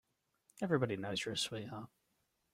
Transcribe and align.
Everybody 0.63 0.95
knows 0.97 1.23
you're 1.23 1.35
a 1.35 1.37
sweetheart. 1.37 1.87